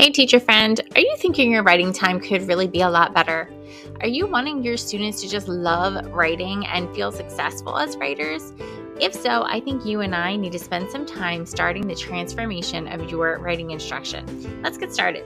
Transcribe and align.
Hey, 0.00 0.08
teacher 0.08 0.40
friend, 0.40 0.80
are 0.94 1.00
you 1.02 1.14
thinking 1.18 1.52
your 1.52 1.62
writing 1.62 1.92
time 1.92 2.20
could 2.20 2.48
really 2.48 2.66
be 2.66 2.80
a 2.80 2.88
lot 2.88 3.12
better? 3.12 3.50
Are 4.00 4.06
you 4.06 4.26
wanting 4.26 4.64
your 4.64 4.78
students 4.78 5.20
to 5.20 5.28
just 5.28 5.46
love 5.46 6.06
writing 6.06 6.66
and 6.68 6.88
feel 6.94 7.12
successful 7.12 7.76
as 7.76 7.98
writers? 7.98 8.54
If 8.98 9.12
so, 9.12 9.42
I 9.42 9.60
think 9.60 9.84
you 9.84 10.00
and 10.00 10.14
I 10.14 10.36
need 10.36 10.52
to 10.52 10.58
spend 10.58 10.90
some 10.90 11.04
time 11.04 11.44
starting 11.44 11.86
the 11.86 11.94
transformation 11.94 12.88
of 12.88 13.10
your 13.10 13.40
writing 13.40 13.72
instruction. 13.72 14.62
Let's 14.62 14.78
get 14.78 14.90
started. 14.90 15.22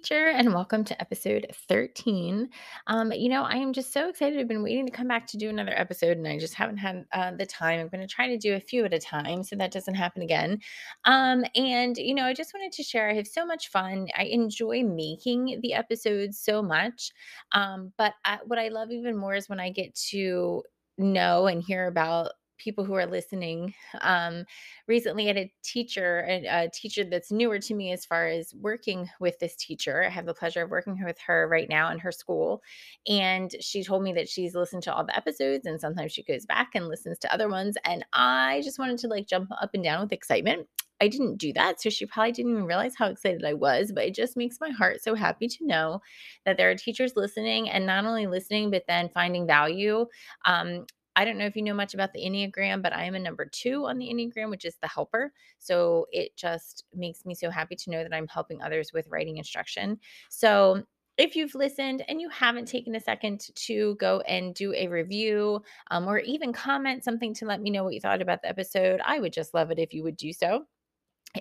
Teacher, 0.00 0.28
and 0.28 0.54
welcome 0.54 0.82
to 0.82 0.98
episode 0.98 1.46
13. 1.68 2.48
Um, 2.86 3.12
you 3.12 3.28
know, 3.28 3.42
I 3.42 3.56
am 3.56 3.74
just 3.74 3.92
so 3.92 4.08
excited. 4.08 4.38
I've 4.38 4.48
been 4.48 4.62
waiting 4.62 4.86
to 4.86 4.92
come 4.92 5.08
back 5.08 5.26
to 5.26 5.36
do 5.36 5.50
another 5.50 5.78
episode, 5.78 6.16
and 6.16 6.26
I 6.26 6.38
just 6.38 6.54
haven't 6.54 6.78
had 6.78 7.04
uh, 7.12 7.32
the 7.32 7.44
time. 7.44 7.80
I'm 7.80 7.88
going 7.88 8.00
to 8.00 8.06
try 8.06 8.26
to 8.28 8.38
do 8.38 8.54
a 8.54 8.60
few 8.60 8.86
at 8.86 8.94
a 8.94 8.98
time 8.98 9.42
so 9.42 9.56
that 9.56 9.72
doesn't 9.72 9.94
happen 9.94 10.22
again. 10.22 10.58
Um, 11.04 11.44
and, 11.54 11.98
you 11.98 12.14
know, 12.14 12.24
I 12.24 12.32
just 12.32 12.54
wanted 12.54 12.72
to 12.72 12.82
share 12.82 13.10
I 13.10 13.14
have 13.14 13.26
so 13.26 13.44
much 13.44 13.68
fun. 13.68 14.08
I 14.16 14.24
enjoy 14.24 14.84
making 14.84 15.60
the 15.62 15.74
episodes 15.74 16.38
so 16.38 16.62
much. 16.62 17.12
Um, 17.52 17.92
but 17.98 18.14
I, 18.24 18.38
what 18.46 18.58
I 18.58 18.68
love 18.68 18.90
even 18.92 19.18
more 19.18 19.34
is 19.34 19.50
when 19.50 19.60
I 19.60 19.68
get 19.68 19.94
to 20.10 20.62
know 20.96 21.46
and 21.46 21.62
hear 21.62 21.86
about 21.88 22.32
people 22.60 22.84
who 22.84 22.94
are 22.94 23.06
listening. 23.06 23.74
Um, 24.02 24.44
recently, 24.86 25.26
had 25.26 25.36
a 25.36 25.52
teacher, 25.64 26.24
a, 26.28 26.46
a, 26.46 26.70
teacher 26.70 27.04
that's 27.04 27.32
newer 27.32 27.58
to 27.58 27.74
me 27.74 27.92
as 27.92 28.04
far 28.04 28.28
as 28.28 28.54
working 28.54 29.08
with 29.18 29.38
this 29.38 29.56
teacher. 29.56 30.04
I 30.04 30.10
have 30.10 30.26
the 30.26 30.34
pleasure 30.34 30.62
of 30.62 30.70
working 30.70 31.02
with 31.04 31.18
her 31.26 31.48
right 31.48 31.68
now 31.68 31.90
in 31.90 31.98
her 31.98 32.12
school. 32.12 32.62
And 33.08 33.54
she 33.60 33.82
told 33.82 34.02
me 34.02 34.12
that 34.12 34.28
she's 34.28 34.54
listened 34.54 34.82
to 34.84 34.94
all 34.94 35.04
the 35.04 35.16
episodes 35.16 35.66
and 35.66 35.80
sometimes 35.80 36.12
she 36.12 36.22
goes 36.22 36.46
back 36.46 36.70
and 36.74 36.88
listens 36.88 37.18
to 37.20 37.32
other 37.32 37.48
ones. 37.48 37.76
And 37.84 38.04
I 38.12 38.60
just 38.62 38.78
wanted 38.78 38.98
to 38.98 39.08
like 39.08 39.26
jump 39.26 39.50
up 39.60 39.70
and 39.74 39.82
down 39.82 40.02
with 40.02 40.12
excitement. 40.12 40.68
I 41.00 41.08
didn't 41.08 41.36
do 41.36 41.52
that. 41.54 41.80
So 41.80 41.88
she 41.88 42.06
probably 42.06 42.32
didn't 42.32 42.52
even 42.52 42.66
realize 42.66 42.94
how 42.96 43.06
excited 43.06 43.44
I 43.44 43.54
was, 43.54 43.90
but 43.92 44.04
it 44.04 44.14
just 44.14 44.36
makes 44.36 44.58
my 44.60 44.70
heart 44.70 45.02
so 45.02 45.14
happy 45.14 45.48
to 45.48 45.66
know 45.66 46.00
that 46.44 46.56
there 46.56 46.70
are 46.70 46.74
teachers 46.74 47.14
listening 47.16 47.70
and 47.70 47.86
not 47.86 48.04
only 48.04 48.26
listening, 48.26 48.70
but 48.70 48.84
then 48.86 49.08
finding 49.14 49.46
value. 49.46 50.06
Um, 50.44 50.84
I 51.20 51.24
don't 51.26 51.36
know 51.36 51.44
if 51.44 51.54
you 51.54 51.60
know 51.60 51.74
much 51.74 51.92
about 51.92 52.14
the 52.14 52.22
Enneagram, 52.22 52.80
but 52.80 52.94
I 52.94 53.04
am 53.04 53.14
a 53.14 53.18
number 53.18 53.44
two 53.44 53.84
on 53.84 53.98
the 53.98 54.06
Enneagram, 54.06 54.48
which 54.48 54.64
is 54.64 54.76
the 54.80 54.88
helper. 54.88 55.34
So 55.58 56.06
it 56.12 56.34
just 56.34 56.84
makes 56.94 57.26
me 57.26 57.34
so 57.34 57.50
happy 57.50 57.76
to 57.76 57.90
know 57.90 58.02
that 58.02 58.14
I'm 58.14 58.26
helping 58.26 58.62
others 58.62 58.94
with 58.94 59.06
writing 59.06 59.36
instruction. 59.36 59.98
So 60.30 60.82
if 61.18 61.36
you've 61.36 61.54
listened 61.54 62.02
and 62.08 62.22
you 62.22 62.30
haven't 62.30 62.68
taken 62.68 62.94
a 62.94 63.00
second 63.00 63.48
to 63.54 63.96
go 63.96 64.20
and 64.20 64.54
do 64.54 64.72
a 64.72 64.88
review 64.88 65.62
um, 65.90 66.08
or 66.08 66.20
even 66.20 66.54
comment 66.54 67.04
something 67.04 67.34
to 67.34 67.44
let 67.44 67.60
me 67.60 67.68
know 67.68 67.84
what 67.84 67.92
you 67.92 68.00
thought 68.00 68.22
about 68.22 68.40
the 68.40 68.48
episode, 68.48 69.02
I 69.04 69.20
would 69.20 69.34
just 69.34 69.52
love 69.52 69.70
it 69.70 69.78
if 69.78 69.92
you 69.92 70.02
would 70.02 70.16
do 70.16 70.32
so 70.32 70.64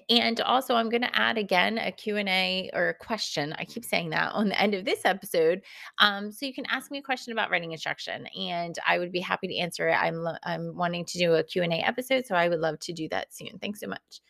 and 0.09 0.39
also 0.41 0.75
i'm 0.75 0.89
going 0.89 1.01
to 1.01 1.19
add 1.19 1.37
again 1.37 1.77
a 1.77 1.91
q&a 1.91 2.69
or 2.73 2.89
a 2.89 2.93
question 2.93 3.53
i 3.57 3.65
keep 3.65 3.83
saying 3.83 4.09
that 4.09 4.31
on 4.33 4.49
the 4.49 4.61
end 4.61 4.73
of 4.73 4.85
this 4.85 5.01
episode 5.05 5.61
um, 5.97 6.31
so 6.31 6.45
you 6.45 6.53
can 6.53 6.65
ask 6.69 6.91
me 6.91 6.99
a 6.99 7.03
question 7.03 7.33
about 7.33 7.49
writing 7.49 7.71
instruction 7.71 8.27
and 8.27 8.77
i 8.87 8.99
would 8.99 9.11
be 9.11 9.19
happy 9.19 9.47
to 9.47 9.57
answer 9.57 9.87
it. 9.87 9.93
I'm, 9.93 10.25
I'm 10.43 10.75
wanting 10.75 11.05
to 11.05 11.17
do 11.17 11.33
a 11.33 11.43
q&a 11.43 11.65
episode 11.67 12.25
so 12.25 12.35
i 12.35 12.47
would 12.47 12.59
love 12.59 12.79
to 12.81 12.93
do 12.93 13.07
that 13.09 13.33
soon. 13.33 13.57
Thanks 13.59 13.79
so 13.79 13.87
much. 13.87 14.21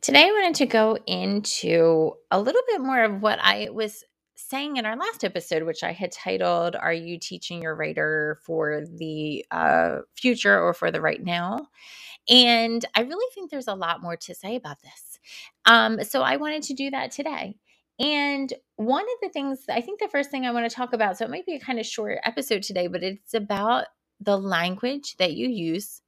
Today 0.00 0.24
i 0.24 0.30
wanted 0.30 0.54
to 0.56 0.66
go 0.66 0.98
into 1.06 2.14
a 2.30 2.40
little 2.40 2.62
bit 2.68 2.80
more 2.80 3.04
of 3.04 3.20
what 3.20 3.38
i 3.42 3.68
was 3.70 4.04
saying 4.38 4.76
in 4.76 4.84
our 4.84 4.96
last 4.96 5.24
episode 5.24 5.62
which 5.62 5.82
i 5.82 5.92
had 5.92 6.12
titled 6.12 6.76
are 6.76 6.92
you 6.92 7.18
teaching 7.18 7.62
your 7.62 7.74
writer 7.74 8.38
for 8.44 8.82
the 8.98 9.44
uh, 9.50 9.98
future 10.14 10.60
or 10.60 10.74
for 10.74 10.90
the 10.90 11.00
right 11.00 11.24
now 11.24 11.66
and 12.28 12.84
I 12.94 13.02
really 13.02 13.26
think 13.34 13.50
there's 13.50 13.68
a 13.68 13.74
lot 13.74 14.02
more 14.02 14.16
to 14.16 14.34
say 14.34 14.56
about 14.56 14.82
this. 14.82 15.18
Um, 15.64 16.02
so 16.04 16.22
I 16.22 16.36
wanted 16.36 16.62
to 16.64 16.74
do 16.74 16.90
that 16.90 17.10
today. 17.10 17.56
And 17.98 18.52
one 18.76 19.04
of 19.04 19.18
the 19.22 19.28
things, 19.30 19.64
I 19.70 19.80
think 19.80 20.00
the 20.00 20.08
first 20.08 20.30
thing 20.30 20.44
I 20.44 20.50
want 20.50 20.68
to 20.68 20.74
talk 20.74 20.92
about, 20.92 21.16
so 21.16 21.24
it 21.24 21.30
might 21.30 21.46
be 21.46 21.54
a 21.54 21.60
kind 21.60 21.78
of 21.78 21.86
short 21.86 22.18
episode 22.24 22.62
today, 22.62 22.88
but 22.88 23.02
it's 23.02 23.34
about 23.34 23.86
the 24.20 24.36
language 24.36 25.16
that 25.18 25.32
you 25.32 25.48
use 25.48 26.02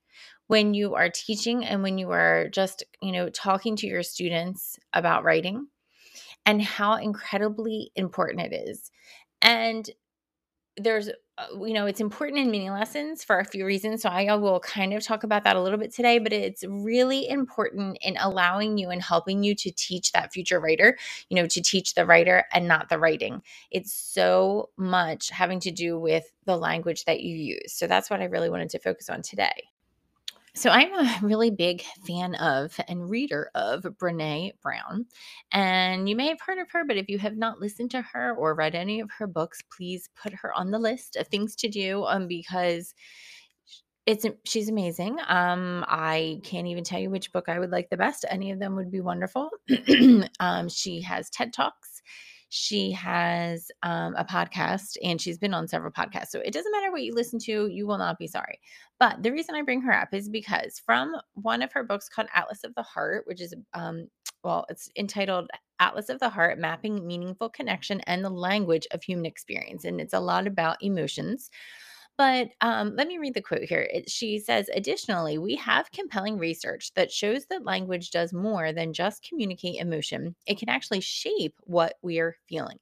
when 0.48 0.75
you 0.75 0.94
are 0.94 1.10
teaching 1.10 1.65
and 1.65 1.82
when 1.82 1.98
you 1.98 2.10
are 2.10 2.48
just, 2.48 2.84
you 3.00 3.12
know, 3.12 3.28
talking 3.31 3.76
to 3.76 3.87
your 3.87 4.03
students 4.03 4.78
about 4.92 5.25
writing 5.25 5.69
and 6.44 6.62
how 6.62 6.94
incredibly 6.94 7.91
important 7.94 8.53
it 8.53 8.69
is. 8.69 8.91
And 9.41 9.88
there's 10.81 11.09
uh, 11.09 11.65
you 11.65 11.72
know 11.72 11.87
it's 11.87 12.00
important 12.00 12.41
in 12.41 12.50
mini 12.50 12.71
lessons 12.71 13.25
for 13.25 13.39
a 13.39 13.44
few 13.44 13.65
reasons 13.65 14.03
so 14.03 14.09
i 14.09 14.34
will 14.34 14.61
kind 14.61 14.93
of 14.93 15.03
talk 15.03 15.25
about 15.25 15.44
that 15.44 15.56
a 15.56 15.62
little 15.62 15.78
bit 15.78 15.93
today 15.93 16.19
but 16.19 16.33
it's 16.33 16.65
really 16.69 17.28
important 17.28 17.99
in 18.00 18.16
allowing 18.19 18.78
you 18.78 18.91
and 18.91 19.03
helping 19.03 19.43
you 19.43 19.55
to 19.55 19.71
teach 19.72 20.12
that 20.12 20.33
future 20.33 20.61
writer 20.61 20.97
you 21.28 21.37
know 21.37 21.47
to 21.47 21.61
teach 21.61 21.94
the 21.94 22.06
writer 22.06 22.44
and 22.53 22.66
not 22.66 22.89
the 22.89 22.99
writing. 22.99 23.43
It's 23.71 23.93
so 23.93 24.71
much 24.77 25.31
having 25.31 25.61
to 25.61 25.71
do 25.71 25.99
with 25.99 26.31
the 26.44 26.56
language 26.56 27.05
that 27.05 27.21
you 27.21 27.34
use 27.34 27.72
so 27.72 27.87
that's 27.87 28.10
what 28.10 28.21
i 28.21 28.25
really 28.25 28.50
wanted 28.50 28.71
to 28.71 28.78
focus 28.78 29.09
on 29.09 29.22
today 29.22 29.69
so 30.58 30.70
I'm 30.70 30.92
a 30.92 31.19
really 31.22 31.50
big 31.50 31.82
fan 32.04 32.34
of 32.34 32.78
and 32.88 33.08
reader 33.08 33.50
of 33.54 33.82
Brene 33.82 34.52
Brown. 34.60 35.06
And 35.52 36.08
you 36.08 36.16
may 36.16 36.26
have 36.28 36.41
heard 36.44 36.58
of 36.58 36.69
her, 36.72 36.84
but 36.84 36.96
if 36.96 37.08
you 37.08 37.19
have 37.20 37.36
not 37.36 37.60
listened 37.60 37.92
to 37.92 38.02
her 38.02 38.34
or 38.34 38.54
read 38.54 38.74
any 38.74 38.98
of 38.98 39.08
her 39.18 39.28
books, 39.28 39.60
please 39.76 40.08
put 40.20 40.34
her 40.34 40.52
on 40.52 40.72
the 40.72 40.78
list 40.80 41.14
of 41.14 41.28
things 41.28 41.54
to 41.56 41.68
do 41.68 42.04
um, 42.04 42.26
because 42.26 42.92
it's 44.04 44.26
she's 44.44 44.68
amazing. 44.68 45.18
Um, 45.28 45.84
I 45.86 46.41
can't 46.42 46.66
even 46.66 46.82
tell 46.82 46.98
you 46.98 47.10
which 47.10 47.32
book 47.32 47.48
I 47.48 47.60
would 47.60 47.70
like 47.70 47.88
the 47.91 47.97
best. 47.97 48.24
Any 48.28 48.50
of 48.50 48.58
them 48.58 48.74
would 48.74 48.91
be 48.91 49.00
wonderful. 49.00 49.50
um, 50.41 50.68
she 50.68 51.00
has 51.02 51.30
TED 51.30 51.52
Talks. 51.52 52.02
She 52.50 52.92
has 52.92 53.70
um, 53.82 54.14
a 54.16 54.25
podcast 54.25 54.97
and 55.03 55.20
she's 55.20 55.38
been 55.38 55.54
on 55.54 55.69
several 55.69 55.92
podcasts. 55.92 56.28
So 56.28 56.41
it 56.41 56.53
doesn't 56.53 56.72
matter 56.72 56.91
what 56.91 57.03
you 57.03 57.14
listen 57.14 57.38
to, 57.41 57.66
you 57.66 57.86
will 57.86 57.98
not 57.98 58.19
be 58.19 58.26
sorry. 58.26 58.60
But 58.98 59.22
the 59.22 59.32
reason 59.32 59.54
I 59.54 59.62
bring 59.62 59.82
her 59.82 59.92
up 59.92 60.12
is 60.12 60.28
because 60.28 60.78
from 60.78 61.14
one 61.34 61.62
of 61.62 61.72
her 61.72 61.84
books 61.84 62.09
called 62.09 62.28
Atlas 62.34 62.64
of 62.64 62.75
the 62.75 62.82
Heart, 62.82 63.25
which 63.26 63.41
is, 63.41 63.54
um, 63.75 64.09
well, 64.42 64.64
it's 64.69 64.88
entitled 64.97 65.50
Atlas 65.78 66.09
of 66.09 66.19
the 66.20 66.28
Heart 66.28 66.59
Mapping 66.59 67.06
Meaningful 67.06 67.50
Connection 67.50 68.00
and 68.03 68.25
the 68.25 68.31
Language 68.31 68.86
of 68.92 69.03
Human 69.03 69.26
Experience. 69.26 69.84
And 69.84 70.00
it's 70.00 70.15
a 70.15 70.20
lot 70.20 70.47
about 70.47 70.82
emotions. 70.82 71.50
But 72.18 72.50
um, 72.60 72.96
let 72.96 73.06
me 73.08 73.16
read 73.18 73.34
the 73.34 73.40
quote 73.42 73.62
here. 73.62 73.88
It, 73.92 74.10
she 74.10 74.40
says, 74.40 74.68
additionally, 74.74 75.38
we 75.38 75.54
have 75.56 75.90
compelling 75.92 76.36
research 76.38 76.92
that 76.94 77.12
shows 77.12 77.46
that 77.46 77.64
language 77.64 78.10
does 78.10 78.32
more 78.34 78.72
than 78.74 78.92
just 78.92 79.22
communicate 79.26 79.80
emotion, 79.80 80.36
it 80.46 80.58
can 80.58 80.68
actually 80.68 81.00
shape 81.00 81.54
what 81.62 81.96
we 82.02 82.18
are 82.20 82.36
feeling. 82.48 82.80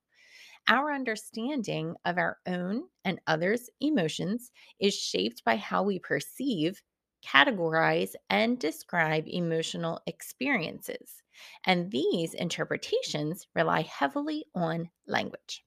Our 0.69 0.93
understanding 0.93 1.97
of 2.07 2.19
our 2.19 2.39
own 2.47 2.89
and 3.05 3.21
others' 3.27 3.71
emotions 3.81 4.53
is 4.81 4.95
shaped 4.97 5.45
by 5.45 5.57
how 5.57 5.83
we 5.85 5.99
perceive, 6.01 6.83
categorize, 7.27 8.15
and 8.31 8.59
describe 8.61 9.27
emotional 9.29 10.01
experiences. 10.07 11.23
And 11.67 11.93
these 11.93 12.35
interpretations 12.35 13.49
rely 13.57 13.83
heavily 13.83 14.47
on 14.55 14.91
language. 15.07 15.66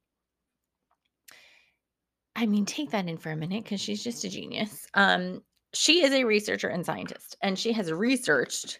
I 2.39 2.45
mean, 2.45 2.65
take 2.65 2.91
that 2.91 3.07
in 3.09 3.17
for 3.17 3.31
a 3.31 3.35
minute 3.35 3.65
because 3.65 3.81
she's 3.81 4.01
just 4.01 4.23
a 4.23 4.29
genius. 4.29 4.87
Um, 4.93 5.43
she 5.73 6.03
is 6.05 6.13
a 6.13 6.23
researcher 6.23 6.69
and 6.69 6.85
scientist, 6.85 7.35
and 7.41 7.59
she 7.59 7.73
has 7.73 7.91
researched 7.91 8.79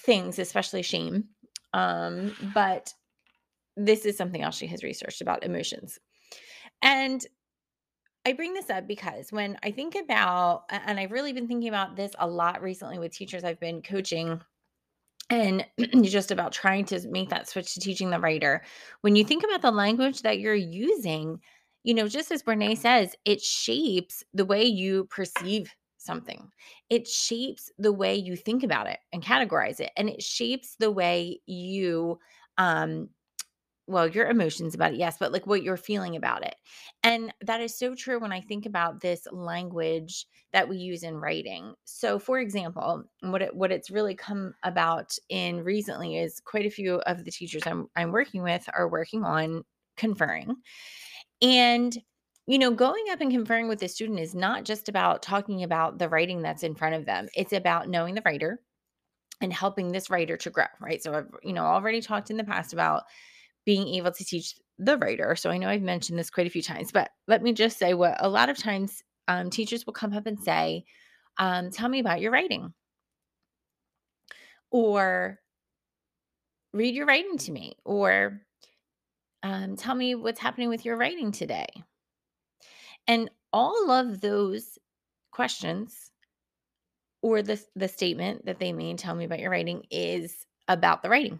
things, 0.00 0.40
especially 0.40 0.82
shame. 0.82 1.26
Um, 1.72 2.34
but 2.52 2.92
this 3.76 4.04
is 4.04 4.16
something 4.16 4.42
else 4.42 4.56
she 4.56 4.66
has 4.66 4.82
researched 4.82 5.20
about 5.20 5.44
emotions. 5.44 6.00
And 6.82 7.24
I 8.24 8.32
bring 8.32 8.52
this 8.52 8.68
up 8.68 8.88
because 8.88 9.30
when 9.30 9.56
I 9.62 9.70
think 9.70 9.94
about, 9.94 10.64
and 10.68 10.98
I've 10.98 11.12
really 11.12 11.32
been 11.32 11.46
thinking 11.46 11.68
about 11.68 11.94
this 11.94 12.10
a 12.18 12.26
lot 12.26 12.62
recently 12.62 12.98
with 12.98 13.12
teachers 13.12 13.44
I've 13.44 13.60
been 13.60 13.80
coaching 13.80 14.40
and 15.30 15.64
just 16.02 16.32
about 16.32 16.50
trying 16.50 16.84
to 16.86 17.08
make 17.08 17.28
that 17.28 17.48
switch 17.48 17.74
to 17.74 17.80
teaching 17.80 18.10
the 18.10 18.18
writer. 18.18 18.64
When 19.02 19.14
you 19.14 19.24
think 19.24 19.44
about 19.44 19.62
the 19.62 19.70
language 19.70 20.22
that 20.22 20.40
you're 20.40 20.54
using, 20.54 21.40
you 21.86 21.94
know, 21.94 22.08
just 22.08 22.32
as 22.32 22.42
Brene 22.42 22.76
says, 22.76 23.14
it 23.24 23.40
shapes 23.40 24.24
the 24.34 24.44
way 24.44 24.64
you 24.64 25.04
perceive 25.04 25.72
something. 25.98 26.50
It 26.90 27.06
shapes 27.06 27.70
the 27.78 27.92
way 27.92 28.16
you 28.16 28.34
think 28.34 28.64
about 28.64 28.88
it 28.88 28.98
and 29.12 29.22
categorize 29.22 29.78
it. 29.78 29.92
And 29.96 30.08
it 30.08 30.20
shapes 30.20 30.74
the 30.80 30.90
way 30.90 31.40
you 31.46 32.18
um 32.58 33.10
well, 33.88 34.08
your 34.08 34.26
emotions 34.26 34.74
about 34.74 34.94
it, 34.94 34.98
yes, 34.98 35.16
but 35.20 35.30
like 35.30 35.46
what 35.46 35.62
you're 35.62 35.76
feeling 35.76 36.16
about 36.16 36.44
it. 36.44 36.56
And 37.04 37.32
that 37.42 37.60
is 37.60 37.78
so 37.78 37.94
true 37.94 38.18
when 38.18 38.32
I 38.32 38.40
think 38.40 38.66
about 38.66 39.00
this 39.00 39.28
language 39.30 40.26
that 40.52 40.68
we 40.68 40.76
use 40.76 41.04
in 41.04 41.14
writing. 41.14 41.72
So, 41.84 42.18
for 42.18 42.40
example, 42.40 43.04
what 43.20 43.42
it, 43.42 43.54
what 43.54 43.70
it's 43.70 43.92
really 43.92 44.16
come 44.16 44.54
about 44.64 45.16
in 45.28 45.62
recently 45.62 46.18
is 46.18 46.40
quite 46.40 46.66
a 46.66 46.70
few 46.70 46.96
of 47.02 47.24
the 47.24 47.30
teachers 47.30 47.62
I'm 47.64 47.86
I'm 47.94 48.10
working 48.10 48.42
with 48.42 48.68
are 48.74 48.88
working 48.88 49.22
on 49.22 49.62
conferring. 49.96 50.56
And 51.42 51.96
you 52.46 52.58
know, 52.58 52.70
going 52.70 53.04
up 53.10 53.20
and 53.20 53.32
conferring 53.32 53.66
with 53.68 53.80
the 53.80 53.88
student 53.88 54.20
is 54.20 54.34
not 54.34 54.64
just 54.64 54.88
about 54.88 55.20
talking 55.22 55.64
about 55.64 55.98
the 55.98 56.08
writing 56.08 56.42
that's 56.42 56.62
in 56.62 56.76
front 56.76 56.94
of 56.94 57.04
them. 57.04 57.28
It's 57.34 57.52
about 57.52 57.88
knowing 57.88 58.14
the 58.14 58.22
writer 58.24 58.60
and 59.40 59.52
helping 59.52 59.90
this 59.90 60.10
writer 60.10 60.36
to 60.36 60.50
grow, 60.50 60.66
right? 60.80 61.02
So 61.02 61.12
I've, 61.12 61.28
you 61.42 61.52
know, 61.52 61.64
already 61.64 62.00
talked 62.00 62.30
in 62.30 62.36
the 62.36 62.44
past 62.44 62.72
about 62.72 63.02
being 63.64 63.88
able 63.96 64.12
to 64.12 64.24
teach 64.24 64.54
the 64.78 64.96
writer. 64.96 65.34
So 65.34 65.50
I 65.50 65.58
know 65.58 65.68
I've 65.68 65.82
mentioned 65.82 66.18
this 66.18 66.30
quite 66.30 66.46
a 66.46 66.50
few 66.50 66.62
times, 66.62 66.92
but 66.92 67.10
let 67.26 67.42
me 67.42 67.52
just 67.52 67.78
say 67.78 67.94
what 67.94 68.16
a 68.20 68.28
lot 68.28 68.48
of 68.48 68.56
times 68.56 69.02
um, 69.26 69.50
teachers 69.50 69.84
will 69.84 69.92
come 69.92 70.12
up 70.12 70.26
and 70.26 70.38
say, 70.38 70.84
um, 71.38 71.70
Tell 71.70 71.88
me 71.88 71.98
about 71.98 72.20
your 72.20 72.30
writing. 72.30 72.72
Or 74.70 75.40
read 76.72 76.94
your 76.94 77.06
writing 77.06 77.38
to 77.38 77.52
me. 77.52 77.76
Or 77.84 78.45
um, 79.46 79.76
tell 79.76 79.94
me 79.94 80.14
what's 80.16 80.40
happening 80.40 80.68
with 80.68 80.84
your 80.84 80.96
writing 80.96 81.30
today. 81.30 81.68
And 83.06 83.30
all 83.52 83.92
of 83.92 84.20
those 84.20 84.76
questions 85.30 86.10
or 87.22 87.42
the, 87.42 87.62
the 87.76 87.86
statement 87.86 88.46
that 88.46 88.58
they 88.58 88.72
mean, 88.72 88.96
tell 88.96 89.14
me 89.14 89.24
about 89.24 89.38
your 89.38 89.50
writing, 89.50 89.84
is 89.90 90.46
about 90.66 91.02
the 91.02 91.08
writing. 91.08 91.38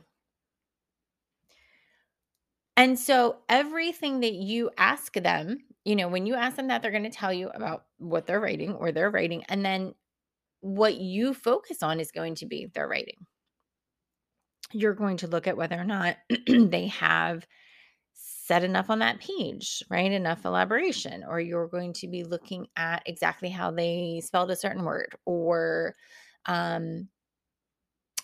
And 2.77 2.97
so 2.99 3.39
everything 3.49 4.21
that 4.21 4.35
you 4.35 4.71
ask 4.79 5.13
them, 5.15 5.59
you 5.85 5.97
know, 5.97 6.07
when 6.07 6.27
you 6.27 6.35
ask 6.35 6.57
them 6.57 6.69
that, 6.69 6.83
they're 6.83 6.91
going 6.93 7.03
to 7.03 7.11
tell 7.11 7.33
you 7.33 7.49
about 7.49 7.87
what 7.99 8.27
they're 8.27 8.41
writing 8.41 8.75
or 8.75 8.93
they're 8.93 9.11
writing. 9.11 9.43
And 9.49 9.65
then 9.65 9.95
what 10.61 10.97
you 10.97 11.35
focus 11.35 11.83
on 11.83 11.99
is 11.99 12.13
going 12.13 12.37
to 12.37 12.47
be 12.47 12.67
their 12.67 12.87
writing. 12.87 13.27
You're 14.73 14.95
going 14.95 15.17
to 15.19 15.27
look 15.27 15.49
at 15.49 15.57
whether 15.57 15.77
or 15.77 15.85
not 15.85 16.17
they 16.47 16.87
have 16.89 17.47
said 18.47 18.63
enough 18.63 18.91
on 18.91 19.01
that 19.01 19.19
page, 19.19 19.83
right? 19.91 20.13
Enough 20.13 20.45
elaboration. 20.45 21.25
Or 21.29 21.41
you're 21.41 21.67
going 21.67 21.93
to 21.95 22.07
be 22.07 22.23
looking 22.23 22.69
at 22.77 23.03
exactly 23.05 23.49
how 23.49 23.73
they 23.73 24.23
spelled 24.25 24.53
a 24.53 24.57
certain 24.57 24.85
word 24.85 25.17
or 25.25 25.95
um, 26.47 27.09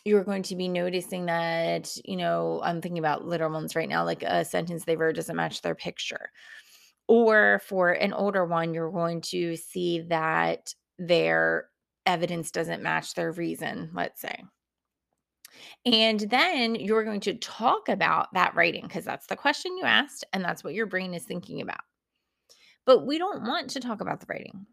you're 0.05 0.25
going 0.25 0.45
to 0.45 0.57
be 0.57 0.69
noticing 0.69 1.27
that, 1.27 1.91
you 2.05 2.17
know, 2.17 2.61
I'm 2.63 2.81
thinking 2.81 2.99
about 2.99 3.27
literal 3.27 3.53
ones 3.53 3.75
right 3.75 3.89
now, 3.89 4.05
like 4.05 4.23
a 4.23 4.45
sentence 4.45 4.85
they 4.85 4.97
wrote 4.97 5.17
doesn't 5.17 5.37
match 5.37 5.63
their 5.63 5.75
picture. 5.75 6.31
Or 7.09 7.61
for 7.67 7.91
an 7.91 8.13
older 8.13 8.45
one, 8.45 8.75
you're 8.75 8.91
going 8.91 9.21
to 9.23 9.57
see 9.57 10.03
that 10.03 10.73
their 10.99 11.69
evidence 12.07 12.51
doesn't 12.51 12.83
match 12.83 13.15
their 13.15 13.33
reason, 13.33 13.91
let's 13.93 14.21
say. 14.21 14.45
And 15.84 16.20
then 16.20 16.75
you're 16.75 17.04
going 17.04 17.20
to 17.20 17.34
talk 17.34 17.88
about 17.88 18.32
that 18.34 18.54
writing 18.54 18.82
because 18.82 19.04
that's 19.04 19.26
the 19.26 19.37
question 19.37 19.76
you 19.76 19.84
asked 19.84 20.25
and 20.32 20.44
that's 20.44 20.64
what 20.64 20.75
your 20.75 20.87
brain 20.87 21.14
is 21.14 21.25
thinking 21.25 21.60
about. 21.60 21.81
But 22.87 23.06
we 23.06 23.19
don't 23.19 23.43
want 23.43 23.70
to 23.70 23.81
talk 23.81 24.00
about 24.00 24.20
the 24.20 24.26
writing. 24.28 24.66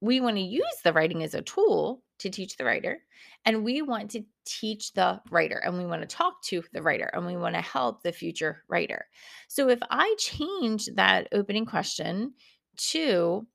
We 0.00 0.20
want 0.20 0.36
to 0.36 0.42
use 0.42 0.64
the 0.84 0.92
writing 0.92 1.22
as 1.22 1.34
a 1.34 1.42
tool 1.42 2.02
to 2.20 2.30
teach 2.30 2.56
the 2.56 2.64
writer 2.64 2.98
and 3.44 3.64
we 3.64 3.82
want 3.82 4.10
to 4.12 4.24
teach 4.44 4.92
the 4.92 5.20
writer 5.30 5.58
and 5.58 5.76
we 5.78 5.86
want 5.86 6.02
to 6.02 6.08
talk 6.08 6.42
to 6.44 6.62
the 6.72 6.82
writer 6.82 7.10
and 7.12 7.26
we 7.26 7.36
want 7.36 7.54
to 7.54 7.60
help 7.60 8.02
the 8.02 8.12
future 8.12 8.64
writer. 8.68 9.06
So 9.48 9.68
if 9.68 9.78
i 9.90 10.14
change 10.18 10.86
that 10.94 11.28
opening 11.32 11.66
question 11.66 12.34
to 12.76 13.46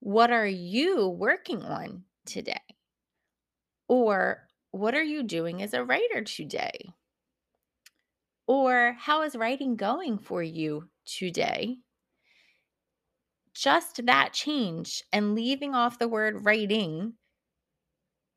what 0.00 0.30
are 0.30 0.46
you 0.46 1.08
working 1.08 1.62
on 1.62 2.04
today? 2.26 2.60
or 3.88 4.45
what 4.76 4.94
are 4.94 5.02
you 5.02 5.22
doing 5.22 5.62
as 5.62 5.74
a 5.74 5.84
writer 5.84 6.22
today 6.22 6.90
or 8.46 8.96
how 8.98 9.22
is 9.22 9.34
writing 9.36 9.76
going 9.76 10.18
for 10.18 10.42
you 10.42 10.88
today 11.04 11.78
just 13.56 14.04
that 14.04 14.32
change 14.32 15.02
and 15.12 15.34
leaving 15.34 15.74
off 15.74 15.98
the 15.98 16.08
word 16.08 16.44
writing, 16.44 17.14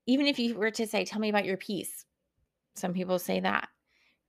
even 0.07 0.27
if 0.27 0.39
you 0.39 0.55
were 0.55 0.71
to 0.71 0.87
say, 0.87 1.03
Tell 1.03 1.19
me 1.19 1.29
about 1.29 1.45
your 1.45 1.57
piece, 1.57 2.05
some 2.75 2.93
people 2.93 3.19
say 3.19 3.41
that, 3.41 3.67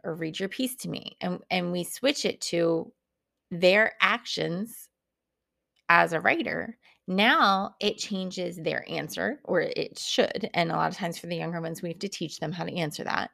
or 0.02 0.14
read 0.14 0.38
your 0.38 0.48
piece 0.48 0.74
to 0.76 0.88
me. 0.88 1.16
And, 1.20 1.40
and 1.50 1.70
we 1.70 1.84
switch 1.84 2.24
it 2.24 2.40
to 2.42 2.92
their 3.50 3.92
actions 4.00 4.88
as 5.88 6.12
a 6.12 6.20
writer. 6.20 6.76
Now 7.10 7.74
it 7.80 7.98
changes 7.98 8.56
their 8.56 8.88
answer, 8.88 9.40
or 9.42 9.62
it 9.62 9.98
should. 9.98 10.48
And 10.54 10.70
a 10.70 10.76
lot 10.76 10.92
of 10.92 10.96
times 10.96 11.18
for 11.18 11.26
the 11.26 11.34
younger 11.34 11.60
ones, 11.60 11.82
we 11.82 11.88
have 11.88 11.98
to 11.98 12.08
teach 12.08 12.38
them 12.38 12.52
how 12.52 12.62
to 12.62 12.72
answer 12.72 13.02
that. 13.02 13.32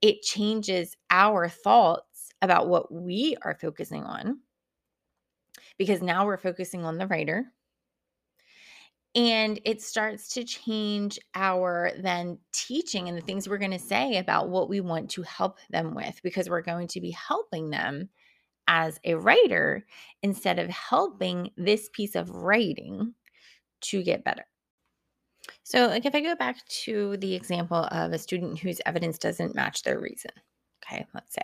It 0.00 0.22
changes 0.22 0.96
our 1.08 1.48
thoughts 1.48 2.30
about 2.42 2.68
what 2.68 2.92
we 2.92 3.36
are 3.42 3.54
focusing 3.54 4.02
on 4.02 4.40
because 5.78 6.02
now 6.02 6.26
we're 6.26 6.36
focusing 6.36 6.84
on 6.84 6.98
the 6.98 7.06
writer. 7.06 7.44
And 9.14 9.60
it 9.64 9.80
starts 9.80 10.30
to 10.30 10.42
change 10.42 11.20
our 11.36 11.92
then 11.96 12.38
teaching 12.52 13.08
and 13.08 13.16
the 13.16 13.22
things 13.22 13.48
we're 13.48 13.58
going 13.58 13.70
to 13.70 13.78
say 13.78 14.16
about 14.16 14.48
what 14.48 14.68
we 14.68 14.80
want 14.80 15.08
to 15.10 15.22
help 15.22 15.58
them 15.70 15.94
with 15.94 16.20
because 16.24 16.50
we're 16.50 16.60
going 16.60 16.88
to 16.88 17.00
be 17.00 17.12
helping 17.12 17.70
them 17.70 18.08
as 18.68 18.98
a 19.04 19.14
writer 19.14 19.86
instead 20.22 20.58
of 20.58 20.70
helping 20.70 21.50
this 21.56 21.88
piece 21.92 22.14
of 22.14 22.30
writing 22.30 23.14
to 23.82 24.02
get 24.02 24.24
better. 24.24 24.46
So, 25.64 25.88
like 25.88 26.06
if 26.06 26.14
I 26.14 26.20
go 26.20 26.36
back 26.36 26.64
to 26.84 27.16
the 27.18 27.34
example 27.34 27.88
of 27.90 28.12
a 28.12 28.18
student 28.18 28.58
whose 28.58 28.80
evidence 28.86 29.18
doesn't 29.18 29.54
match 29.54 29.82
their 29.82 29.98
reason, 29.98 30.30
okay, 30.84 31.06
let's 31.14 31.34
say 31.34 31.42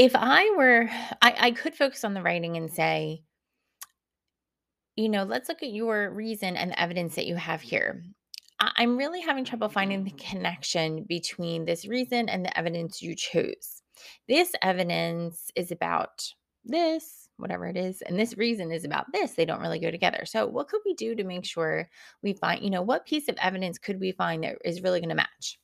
if 0.00 0.12
I 0.14 0.50
were, 0.56 0.88
I, 1.20 1.34
I 1.38 1.50
could 1.50 1.74
focus 1.74 2.04
on 2.04 2.14
the 2.14 2.22
writing 2.22 2.56
and 2.56 2.72
say, 2.72 3.22
you 4.96 5.10
know, 5.10 5.24
let's 5.24 5.50
look 5.50 5.62
at 5.62 5.72
your 5.72 6.10
reason 6.10 6.56
and 6.56 6.70
the 6.70 6.80
evidence 6.80 7.16
that 7.16 7.26
you 7.26 7.36
have 7.36 7.60
here. 7.60 8.02
I, 8.60 8.72
I'm 8.76 8.96
really 8.96 9.20
having 9.20 9.44
trouble 9.44 9.68
finding 9.68 10.04
the 10.04 10.12
connection 10.12 11.04
between 11.06 11.66
this 11.66 11.86
reason 11.86 12.30
and 12.30 12.42
the 12.42 12.58
evidence 12.58 13.02
you 13.02 13.14
chose. 13.14 13.82
This 14.28 14.52
evidence 14.62 15.50
is 15.56 15.70
about 15.70 16.32
this, 16.64 17.28
whatever 17.36 17.66
it 17.66 17.76
is, 17.76 18.02
and 18.02 18.18
this 18.18 18.36
reason 18.36 18.70
is 18.70 18.84
about 18.84 19.06
this. 19.12 19.32
They 19.32 19.44
don't 19.44 19.60
really 19.60 19.80
go 19.80 19.90
together. 19.90 20.24
So, 20.26 20.46
what 20.46 20.68
could 20.68 20.82
we 20.84 20.94
do 20.94 21.14
to 21.14 21.24
make 21.24 21.44
sure 21.44 21.88
we 22.22 22.34
find, 22.34 22.62
you 22.62 22.70
know, 22.70 22.82
what 22.82 23.06
piece 23.06 23.28
of 23.28 23.36
evidence 23.38 23.78
could 23.78 24.00
we 24.00 24.12
find 24.12 24.44
that 24.44 24.58
is 24.64 24.82
really 24.82 25.00
going 25.00 25.10
to 25.10 25.14
match? 25.14 25.58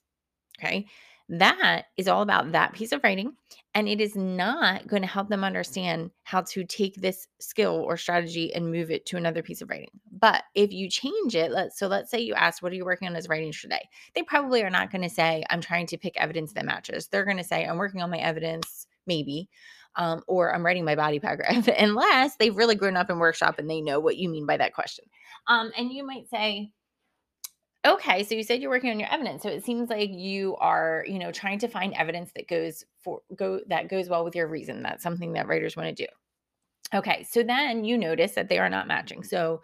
Okay. 0.58 0.86
That 1.28 1.86
is 1.96 2.06
all 2.06 2.22
about 2.22 2.52
that 2.52 2.72
piece 2.72 2.92
of 2.92 3.00
writing. 3.02 3.32
And 3.74 3.88
it 3.88 4.00
is 4.00 4.14
not 4.14 4.86
going 4.86 5.02
to 5.02 5.08
help 5.08 5.28
them 5.28 5.42
understand 5.42 6.10
how 6.22 6.42
to 6.42 6.64
take 6.64 6.94
this 6.94 7.26
skill 7.40 7.74
or 7.74 7.96
strategy 7.96 8.54
and 8.54 8.70
move 8.70 8.90
it 8.90 9.06
to 9.06 9.16
another 9.16 9.42
piece 9.42 9.60
of 9.60 9.68
writing. 9.68 9.90
But 10.12 10.44
if 10.54 10.72
you 10.72 10.88
change 10.88 11.34
it, 11.34 11.50
let's 11.50 11.78
so 11.78 11.88
let's 11.88 12.10
say 12.10 12.20
you 12.20 12.34
ask, 12.34 12.62
What 12.62 12.72
are 12.72 12.76
you 12.76 12.84
working 12.84 13.08
on 13.08 13.16
as 13.16 13.28
writing 13.28 13.52
today? 13.52 13.88
They 14.14 14.22
probably 14.22 14.62
are 14.62 14.70
not 14.70 14.92
going 14.92 15.02
to 15.02 15.10
say, 15.10 15.42
I'm 15.50 15.60
trying 15.60 15.86
to 15.88 15.98
pick 15.98 16.16
evidence 16.16 16.52
that 16.52 16.64
matches. 16.64 17.08
They're 17.08 17.24
going 17.24 17.36
to 17.38 17.44
say, 17.44 17.64
I'm 17.64 17.76
working 17.76 18.02
on 18.02 18.10
my 18.10 18.18
evidence, 18.18 18.86
maybe. 19.06 19.48
Um, 19.96 20.22
or 20.28 20.54
I'm 20.54 20.64
writing 20.64 20.84
my 20.84 20.94
body 20.94 21.18
paragraph, 21.18 21.68
unless 21.78 22.36
they've 22.36 22.56
really 22.56 22.74
grown 22.74 22.98
up 22.98 23.08
in 23.08 23.18
workshop 23.18 23.58
and 23.58 23.68
they 23.68 23.80
know 23.80 23.98
what 23.98 24.18
you 24.18 24.28
mean 24.28 24.44
by 24.44 24.58
that 24.58 24.74
question. 24.74 25.06
Um, 25.48 25.72
and 25.76 25.90
you 25.90 26.06
might 26.06 26.28
say, 26.28 26.70
Okay, 27.86 28.24
so 28.24 28.34
you 28.34 28.42
said 28.42 28.60
you're 28.60 28.70
working 28.70 28.90
on 28.90 28.98
your 28.98 29.12
evidence. 29.12 29.44
So 29.44 29.48
it 29.48 29.64
seems 29.64 29.88
like 29.88 30.10
you 30.10 30.56
are, 30.56 31.04
you 31.06 31.20
know, 31.20 31.30
trying 31.30 31.60
to 31.60 31.68
find 31.68 31.94
evidence 31.94 32.32
that 32.34 32.48
goes 32.48 32.84
for 32.98 33.20
go 33.36 33.60
that 33.68 33.88
goes 33.88 34.08
well 34.08 34.24
with 34.24 34.34
your 34.34 34.48
reason. 34.48 34.82
That's 34.82 35.04
something 35.04 35.34
that 35.34 35.46
writers 35.46 35.76
want 35.76 35.96
to 35.96 36.04
do. 36.04 36.10
Okay, 36.94 37.24
so 37.30 37.44
then 37.44 37.84
you 37.84 37.96
notice 37.96 38.32
that 38.32 38.48
they 38.48 38.58
are 38.58 38.68
not 38.68 38.88
matching. 38.88 39.22
So 39.22 39.62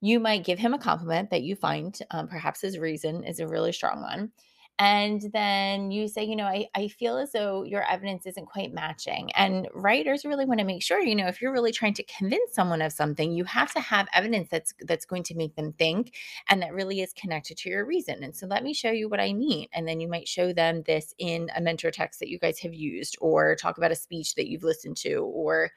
you 0.00 0.20
might 0.20 0.44
give 0.44 0.58
him 0.58 0.74
a 0.74 0.78
compliment 0.78 1.30
that 1.30 1.42
you 1.42 1.56
find 1.56 1.98
um, 2.10 2.28
perhaps 2.28 2.60
his 2.60 2.78
reason 2.78 3.24
is 3.24 3.40
a 3.40 3.48
really 3.48 3.72
strong 3.72 4.00
one 4.00 4.30
and 4.78 5.22
then 5.32 5.90
you 5.90 6.06
say 6.08 6.24
you 6.24 6.36
know 6.36 6.44
I, 6.44 6.68
I 6.74 6.88
feel 6.88 7.16
as 7.16 7.32
though 7.32 7.62
your 7.62 7.82
evidence 7.82 8.26
isn't 8.26 8.46
quite 8.46 8.72
matching. 8.72 9.30
And 9.32 9.68
writers 9.74 10.24
really 10.24 10.44
want 10.44 10.60
to 10.60 10.66
make 10.66 10.82
sure 10.82 11.00
you 11.00 11.14
know 11.14 11.28
if 11.28 11.40
you're 11.40 11.52
really 11.52 11.72
trying 11.72 11.94
to 11.94 12.04
convince 12.04 12.54
someone 12.54 12.82
of 12.82 12.92
something 12.92 13.32
you 13.32 13.44
have 13.44 13.72
to 13.72 13.80
have 13.80 14.08
evidence 14.12 14.48
that's 14.50 14.74
that's 14.82 15.06
going 15.06 15.22
to 15.24 15.34
make 15.34 15.56
them 15.56 15.72
think 15.72 16.14
and 16.48 16.62
that 16.62 16.74
really 16.74 17.00
is 17.00 17.12
connected 17.12 17.56
to 17.58 17.70
your 17.70 17.84
reason. 17.84 18.22
And 18.22 18.34
so 18.34 18.46
let 18.46 18.62
me 18.62 18.74
show 18.74 18.90
you 18.90 19.08
what 19.08 19.20
i 19.20 19.32
mean. 19.32 19.66
And 19.72 19.86
then 19.88 20.00
you 20.00 20.08
might 20.08 20.28
show 20.28 20.52
them 20.52 20.82
this 20.86 21.14
in 21.18 21.50
a 21.56 21.60
mentor 21.60 21.90
text 21.90 22.20
that 22.20 22.28
you 22.28 22.38
guys 22.38 22.58
have 22.60 22.74
used 22.74 23.16
or 23.20 23.56
talk 23.56 23.78
about 23.78 23.92
a 23.92 23.96
speech 23.96 24.34
that 24.34 24.48
you've 24.48 24.62
listened 24.62 24.96
to 24.98 25.16
or 25.16 25.70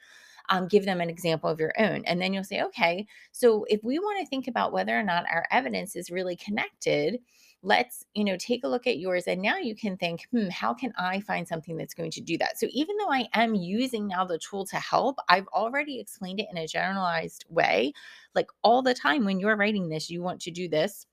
um, 0.50 0.68
give 0.68 0.86
them 0.86 1.00
an 1.00 1.10
example 1.10 1.50
of 1.50 1.60
your 1.60 1.74
own. 1.80 2.04
And 2.06 2.22
then 2.22 2.34
you'll 2.34 2.44
say, 2.44 2.64
okay, 2.64 3.08
so 3.32 3.66
if 3.70 3.84
we 3.84 4.00
want 4.00 4.20
to 4.20 4.30
think 4.30 4.48
about 4.48 4.74
whether 4.74 4.98
or 4.98 5.04
not 5.04 5.26
our 5.32 5.46
evidence 5.52 5.96
is 5.96 6.10
really 6.10 6.36
connected, 6.36 7.20
let's 7.62 8.06
you 8.14 8.24
know 8.24 8.38
take 8.38 8.64
a 8.64 8.68
look 8.68 8.88
at 8.88 9.00
yours 9.00 9.26
and 9.28 9.42
now 9.42 9.58
you 9.58 9.76
can 9.76 9.98
think 9.98 10.26
hmm 10.32 10.48
how 10.50 10.74
can 10.74 10.94
i 10.98 11.20
find 11.20 11.46
something 11.48 11.76
that's 11.76 11.94
going 11.94 12.10
to 12.10 12.22
do 12.22 12.38
that 12.38 12.58
so 12.58 12.68
even 12.72 12.96
though 12.98 13.12
i 13.12 13.28
am 13.34 13.54
using 13.54 14.08
now 14.08 14.24
the 14.24 14.40
tool 14.40 14.66
to 14.66 14.78
help 14.78 15.18
i've 15.28 15.48
already 15.48 16.00
explained 16.00 16.40
it 16.40 16.48
in 16.52 16.58
a 16.58 16.68
generalized 16.68 17.44
way 17.50 17.92
like 18.34 18.48
all 18.64 18.82
the 18.82 18.94
time 18.94 19.26
when 19.26 19.40
you're 19.40 19.58
writing 19.58 19.90
this 19.90 20.10
you 20.10 20.22
want 20.22 20.40
to 20.40 20.52
do 20.52 20.70
this 20.70 21.06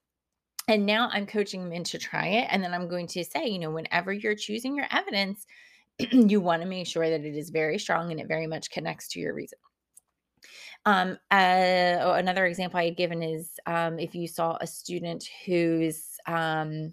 and 0.69 0.85
now 0.85 1.09
I'm 1.13 1.27
coaching 1.27 1.63
them 1.63 1.73
in 1.73 1.85
to 1.85 1.99
try 1.99 2.27
it. 2.27 2.49
And 2.51 2.63
then 2.63 2.75
I'm 2.75 2.89
going 2.89 3.07
to 3.09 3.25
say, 3.25 3.47
you 3.47 3.59
know, 3.59 3.71
whenever 3.71 4.13
you're 4.13 4.35
choosing 4.35 4.75
your 4.75 4.87
evidence, 4.91 5.47
you 5.99 6.41
want 6.41 6.63
to 6.63 6.69
make 6.69 6.87
sure 6.87 7.09
that 7.09 7.25
it 7.25 7.37
is 7.37 7.51
very 7.51 7.79
strong 7.79 8.11
and 8.11 8.21
it 8.21 8.27
very 8.27 8.47
much 8.47 8.71
connects 8.71 9.09
to 9.09 9.21
your 9.21 9.35
reason. 9.35 9.59
Um, 10.85 11.19
uh, 11.31 11.97
oh, 12.01 12.13
another 12.13 12.47
example 12.47 12.79
I 12.79 12.87
had 12.87 12.97
given 12.97 13.23
is 13.23 13.59
um, 13.67 13.99
if 13.99 14.15
you 14.15 14.29
saw 14.29 14.57
a 14.61 14.67
student 14.67 15.29
who's, 15.45 16.16
um, 16.27 16.93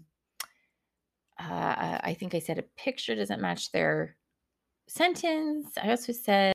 uh, 1.40 2.00
I 2.04 2.16
think 2.20 2.36
I 2.36 2.40
said 2.40 2.60
a 2.60 2.64
picture 2.64 3.16
doesn't 3.16 3.42
match 3.42 3.72
their 3.72 4.16
sentence. 4.88 5.68
I 5.82 5.90
also 5.90 6.14
said, 6.14 6.54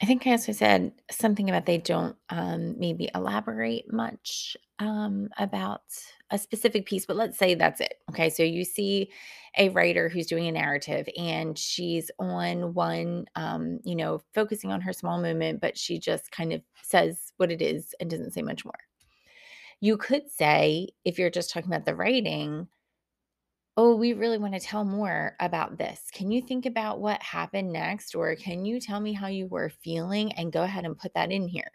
I 0.00 0.04
think 0.04 0.26
I 0.26 0.32
also 0.32 0.52
said 0.52 0.92
something 1.10 1.48
about 1.48 1.64
they 1.64 1.78
don't 1.78 2.16
um, 2.28 2.78
maybe 2.78 3.08
elaborate 3.14 3.92
much 3.92 4.56
um, 4.80 5.28
about 5.38 5.82
a 6.30 6.38
specific 6.38 6.86
piece, 6.86 7.06
but 7.06 7.16
let's 7.16 7.38
say 7.38 7.54
that's 7.54 7.80
it. 7.80 7.94
Okay. 8.10 8.28
So 8.28 8.42
you 8.42 8.64
see 8.64 9.10
a 9.56 9.68
writer 9.68 10.08
who's 10.08 10.26
doing 10.26 10.48
a 10.48 10.52
narrative 10.52 11.08
and 11.16 11.56
she's 11.56 12.10
on 12.18 12.74
one, 12.74 13.26
um, 13.36 13.78
you 13.84 13.94
know, 13.94 14.20
focusing 14.34 14.72
on 14.72 14.80
her 14.80 14.92
small 14.92 15.20
moment, 15.20 15.60
but 15.60 15.78
she 15.78 16.00
just 16.00 16.32
kind 16.32 16.52
of 16.52 16.62
says 16.82 17.32
what 17.36 17.52
it 17.52 17.62
is 17.62 17.94
and 18.00 18.10
doesn't 18.10 18.32
say 18.32 18.42
much 18.42 18.64
more. 18.64 18.74
You 19.82 19.96
could 19.96 20.30
say, 20.30 20.90
if 21.04 21.18
you're 21.18 21.28
just 21.28 21.50
talking 21.50 21.68
about 21.68 21.84
the 21.86 21.96
writing, 21.96 22.68
oh, 23.76 23.96
we 23.96 24.12
really 24.12 24.38
want 24.38 24.54
to 24.54 24.60
tell 24.60 24.84
more 24.84 25.34
about 25.40 25.76
this. 25.76 26.04
Can 26.12 26.30
you 26.30 26.40
think 26.40 26.66
about 26.66 27.00
what 27.00 27.20
happened 27.20 27.72
next? 27.72 28.14
Or 28.14 28.36
can 28.36 28.64
you 28.64 28.78
tell 28.78 29.00
me 29.00 29.12
how 29.12 29.26
you 29.26 29.48
were 29.48 29.70
feeling 29.70 30.30
and 30.34 30.52
go 30.52 30.62
ahead 30.62 30.84
and 30.84 30.96
put 30.96 31.12
that 31.14 31.32
in 31.32 31.48
here? 31.48 31.72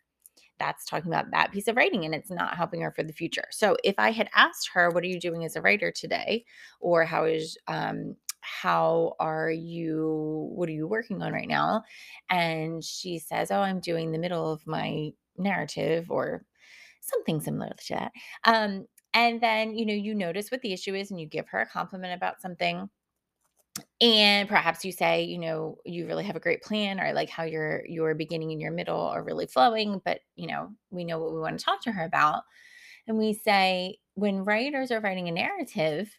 That's 0.58 0.86
talking 0.86 1.12
about 1.12 1.32
that 1.32 1.52
piece 1.52 1.68
of 1.68 1.76
writing 1.76 2.06
and 2.06 2.16
it's 2.16 2.32
not 2.32 2.56
helping 2.56 2.80
her 2.80 2.92
for 2.92 3.04
the 3.04 3.12
future. 3.12 3.50
So 3.52 3.76
if 3.84 3.96
I 3.98 4.12
had 4.12 4.30
asked 4.34 4.70
her, 4.74 4.90
what 4.90 5.04
are 5.04 5.08
you 5.08 5.20
doing 5.20 5.44
as 5.44 5.58
a 5.58 5.62
writer 5.62 5.92
today? 5.92 6.46
Or 6.80 7.04
how 7.04 7.26
is, 7.26 7.58
um, 7.68 8.16
how 8.40 9.16
are 9.20 9.52
you 9.52 10.50
what 10.56 10.70
are 10.70 10.74
you 10.74 10.88
working 10.88 11.22
on 11.22 11.34
right 11.34 11.50
now 11.50 11.84
and 12.30 12.82
she 12.82 13.20
says 13.20 13.52
oh 13.52 13.60
i'm 13.60 13.82
doing 13.82 14.10
the 14.10 14.18
middle 14.18 14.50
of 14.50 14.66
my 14.66 15.12
narrative 15.38 16.10
or 16.10 16.46
something 17.10 17.40
similar 17.42 17.70
to 17.78 17.94
that 17.96 18.12
um 18.46 18.86
and 19.14 19.42
then, 19.42 19.76
you 19.76 19.86
know, 19.86 19.94
you 19.94 20.14
notice 20.14 20.52
what 20.52 20.62
the 20.62 20.74
issue 20.74 20.94
is 20.94 21.10
and 21.10 21.20
you 21.20 21.26
give 21.26 21.48
her 21.48 21.60
a 21.62 21.66
compliment 21.66 22.14
about 22.14 22.40
something. 22.40 22.88
And 24.02 24.48
perhaps 24.48 24.86
you 24.86 24.92
say, 24.92 25.24
you 25.24 25.38
know, 25.40 25.78
you 25.86 26.08
really 26.08 26.24
have 26.24 26.36
a 26.36 26.40
great 26.40 26.62
plan, 26.62 27.00
or 27.00 27.06
I 27.06 27.12
like 27.12 27.30
how 27.30 27.44
your 27.44 27.84
your 27.88 28.14
beginning 28.16 28.52
and 28.52 28.62
your 28.62 28.72
middle 28.72 29.00
are 29.00 29.24
really 29.24 29.48
flowing, 29.48 30.02
but 30.04 30.22
you 30.36 30.48
know, 30.48 30.70
we 30.92 31.04
know 31.04 31.20
what 31.20 31.34
we 31.34 31.40
want 31.40 31.58
to 31.60 31.66
talk 31.66 31.82
to 31.84 31.92
her 31.92 32.04
about. 32.04 32.44
And 33.08 33.18
we 33.18 33.34
say, 33.34 33.98
when 34.16 34.46
writers 34.46 34.92
are 34.92 35.00
writing 35.00 35.28
a 35.30 35.32
narrative, 35.32 36.12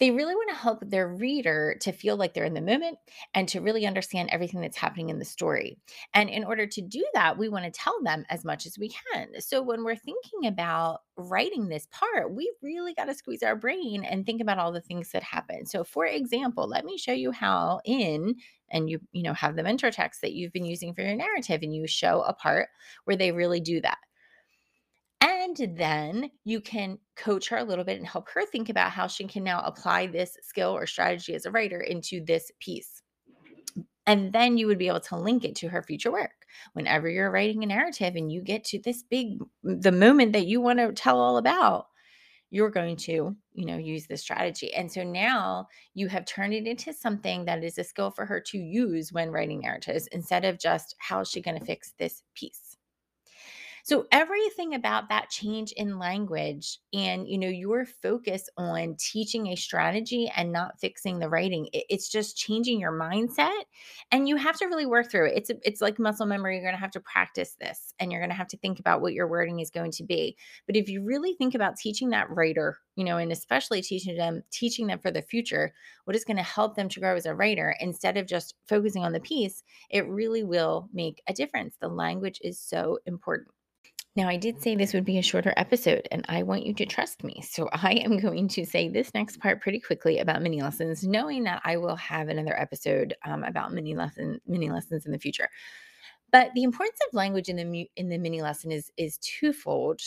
they 0.00 0.10
really 0.10 0.34
want 0.34 0.50
to 0.50 0.56
help 0.56 0.80
their 0.82 1.08
reader 1.08 1.76
to 1.80 1.92
feel 1.92 2.16
like 2.16 2.34
they're 2.34 2.44
in 2.44 2.54
the 2.54 2.60
moment 2.60 2.98
and 3.34 3.48
to 3.48 3.60
really 3.60 3.86
understand 3.86 4.28
everything 4.30 4.60
that's 4.60 4.76
happening 4.76 5.08
in 5.10 5.18
the 5.18 5.24
story. 5.24 5.78
And 6.14 6.30
in 6.30 6.44
order 6.44 6.66
to 6.66 6.80
do 6.80 7.04
that, 7.14 7.38
we 7.38 7.48
want 7.48 7.64
to 7.64 7.70
tell 7.70 8.00
them 8.02 8.24
as 8.30 8.44
much 8.44 8.66
as 8.66 8.78
we 8.78 8.90
can. 8.90 9.40
So 9.40 9.62
when 9.62 9.84
we're 9.84 9.96
thinking 9.96 10.46
about 10.46 11.00
writing 11.16 11.68
this 11.68 11.88
part, 11.90 12.32
we 12.32 12.52
really 12.62 12.94
got 12.94 13.06
to 13.06 13.14
squeeze 13.14 13.42
our 13.42 13.56
brain 13.56 14.04
and 14.04 14.24
think 14.24 14.40
about 14.40 14.58
all 14.58 14.72
the 14.72 14.80
things 14.80 15.10
that 15.10 15.22
happen. 15.22 15.66
So 15.66 15.84
for 15.84 16.06
example, 16.06 16.68
let 16.68 16.84
me 16.84 16.96
show 16.96 17.12
you 17.12 17.32
how 17.32 17.80
in 17.84 18.36
and 18.70 18.90
you 18.90 19.00
you 19.12 19.22
know 19.22 19.32
have 19.32 19.56
the 19.56 19.62
mentor 19.62 19.90
text 19.90 20.20
that 20.20 20.34
you've 20.34 20.52
been 20.52 20.64
using 20.64 20.94
for 20.94 21.02
your 21.02 21.16
narrative 21.16 21.60
and 21.62 21.74
you 21.74 21.86
show 21.86 22.22
a 22.22 22.34
part 22.34 22.68
where 23.04 23.16
they 23.16 23.32
really 23.32 23.60
do 23.60 23.80
that. 23.80 23.98
And 25.48 25.76
then 25.78 26.30
you 26.44 26.60
can 26.60 26.98
coach 27.16 27.48
her 27.48 27.56
a 27.56 27.64
little 27.64 27.84
bit 27.84 27.96
and 27.96 28.06
help 28.06 28.28
her 28.30 28.44
think 28.44 28.68
about 28.68 28.90
how 28.90 29.06
she 29.06 29.26
can 29.26 29.44
now 29.44 29.62
apply 29.62 30.06
this 30.06 30.36
skill 30.42 30.76
or 30.76 30.86
strategy 30.86 31.34
as 31.34 31.46
a 31.46 31.50
writer 31.50 31.80
into 31.80 32.22
this 32.22 32.52
piece. 32.60 33.02
And 34.06 34.32
then 34.32 34.58
you 34.58 34.66
would 34.66 34.78
be 34.78 34.88
able 34.88 35.00
to 35.00 35.16
link 35.16 35.44
it 35.44 35.54
to 35.56 35.68
her 35.68 35.82
future 35.82 36.12
work. 36.12 36.46
Whenever 36.74 37.08
you're 37.08 37.30
writing 37.30 37.62
a 37.62 37.66
narrative 37.66 38.14
and 38.14 38.30
you 38.30 38.42
get 38.42 38.64
to 38.64 38.78
this 38.78 39.02
big, 39.02 39.38
the 39.62 39.92
moment 39.92 40.34
that 40.34 40.46
you 40.46 40.60
want 40.60 40.80
to 40.80 40.92
tell 40.92 41.18
all 41.18 41.38
about, 41.38 41.86
you're 42.50 42.70
going 42.70 42.96
to, 42.96 43.36
you 43.52 43.66
know, 43.66 43.76
use 43.76 44.06
this 44.06 44.22
strategy. 44.22 44.72
And 44.74 44.90
so 44.90 45.02
now 45.02 45.68
you 45.94 46.08
have 46.08 46.24
turned 46.24 46.54
it 46.54 46.66
into 46.66 46.92
something 46.92 47.44
that 47.46 47.64
is 47.64 47.78
a 47.78 47.84
skill 47.84 48.10
for 48.10 48.24
her 48.26 48.40
to 48.40 48.58
use 48.58 49.12
when 49.12 49.30
writing 49.30 49.60
narratives 49.60 50.08
instead 50.08 50.44
of 50.44 50.58
just 50.58 50.94
how's 50.98 51.30
she 51.30 51.40
going 51.40 51.58
to 51.58 51.64
fix 51.64 51.92
this 51.98 52.22
piece. 52.34 52.67
So 53.88 54.04
everything 54.12 54.74
about 54.74 55.08
that 55.08 55.30
change 55.30 55.72
in 55.72 55.98
language 55.98 56.78
and 56.92 57.26
you 57.26 57.38
know 57.38 57.48
your 57.48 57.86
focus 57.86 58.46
on 58.58 58.96
teaching 59.00 59.46
a 59.46 59.56
strategy 59.56 60.30
and 60.36 60.52
not 60.52 60.78
fixing 60.78 61.18
the 61.18 61.30
writing, 61.30 61.70
it's 61.72 62.10
just 62.10 62.36
changing 62.36 62.80
your 62.80 62.92
mindset 62.92 63.62
and 64.12 64.28
you 64.28 64.36
have 64.36 64.58
to 64.58 64.66
really 64.66 64.84
work 64.84 65.10
through 65.10 65.28
it. 65.28 65.38
It's 65.38 65.50
it's 65.64 65.80
like 65.80 65.98
muscle 65.98 66.26
memory. 66.26 66.56
You're 66.56 66.64
going 66.64 66.74
to 66.74 66.80
have 66.80 66.90
to 66.90 67.00
practice 67.00 67.56
this 67.58 67.94
and 67.98 68.12
you're 68.12 68.20
going 68.20 68.28
to 68.28 68.36
have 68.36 68.48
to 68.48 68.58
think 68.58 68.78
about 68.78 69.00
what 69.00 69.14
your 69.14 69.26
wording 69.26 69.60
is 69.60 69.70
going 69.70 69.92
to 69.92 70.04
be. 70.04 70.36
But 70.66 70.76
if 70.76 70.90
you 70.90 71.02
really 71.02 71.32
think 71.32 71.54
about 71.54 71.78
teaching 71.78 72.10
that 72.10 72.28
writer, 72.28 72.76
you 72.94 73.04
know, 73.04 73.16
and 73.16 73.32
especially 73.32 73.80
teaching 73.80 74.18
them 74.18 74.42
teaching 74.50 74.86
them 74.86 74.98
for 74.98 75.10
the 75.10 75.22
future, 75.22 75.72
what 76.04 76.14
is 76.14 76.26
going 76.26 76.36
to 76.36 76.42
help 76.42 76.76
them 76.76 76.90
to 76.90 77.00
grow 77.00 77.16
as 77.16 77.24
a 77.24 77.34
writer 77.34 77.74
instead 77.80 78.18
of 78.18 78.26
just 78.26 78.54
focusing 78.66 79.02
on 79.02 79.12
the 79.12 79.20
piece, 79.20 79.62
it 79.88 80.06
really 80.06 80.44
will 80.44 80.90
make 80.92 81.22
a 81.26 81.32
difference. 81.32 81.76
The 81.80 81.88
language 81.88 82.38
is 82.44 82.60
so 82.60 82.98
important. 83.06 83.48
Now, 84.18 84.28
I 84.28 84.36
did 84.36 84.60
say 84.60 84.74
this 84.74 84.94
would 84.94 85.04
be 85.04 85.18
a 85.18 85.22
shorter 85.22 85.54
episode, 85.56 86.08
and 86.10 86.26
I 86.28 86.42
want 86.42 86.66
you 86.66 86.74
to 86.74 86.84
trust 86.84 87.22
me. 87.22 87.40
So, 87.48 87.68
I 87.72 87.92
am 87.92 88.18
going 88.18 88.48
to 88.48 88.66
say 88.66 88.88
this 88.88 89.14
next 89.14 89.38
part 89.38 89.62
pretty 89.62 89.78
quickly 89.78 90.18
about 90.18 90.42
mini 90.42 90.60
lessons, 90.60 91.04
knowing 91.04 91.44
that 91.44 91.62
I 91.64 91.76
will 91.76 91.94
have 91.94 92.28
another 92.28 92.60
episode 92.60 93.14
um, 93.24 93.44
about 93.44 93.72
mini 93.72 93.94
lesson 93.94 94.40
mini 94.44 94.70
lessons 94.70 95.06
in 95.06 95.12
the 95.12 95.20
future. 95.20 95.48
But 96.32 96.50
the 96.56 96.64
importance 96.64 96.98
of 97.06 97.14
language 97.14 97.48
in 97.48 97.54
the 97.54 97.88
in 97.94 98.08
the 98.08 98.18
mini 98.18 98.42
lesson 98.42 98.72
is 98.72 98.90
is 98.96 99.18
twofold. 99.18 100.00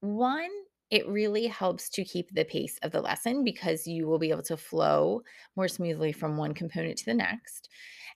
One, 0.00 0.48
it 0.90 1.06
really 1.06 1.46
helps 1.46 1.88
to 1.90 2.04
keep 2.04 2.32
the 2.32 2.44
pace 2.44 2.78
of 2.82 2.92
the 2.92 3.00
lesson 3.00 3.44
because 3.44 3.86
you 3.86 4.06
will 4.06 4.18
be 4.18 4.30
able 4.30 4.42
to 4.42 4.56
flow 4.56 5.22
more 5.56 5.68
smoothly 5.68 6.12
from 6.12 6.36
one 6.36 6.54
component 6.54 6.96
to 6.98 7.04
the 7.04 7.14
next. 7.14 7.68